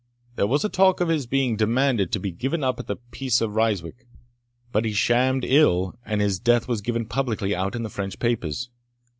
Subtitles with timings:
[0.35, 3.39] There was a talk of his being demanded to be given up at the peace
[3.39, 4.07] of Ryswick,
[4.71, 8.71] but he shammed ill, and his death was given publicly out in the French papers.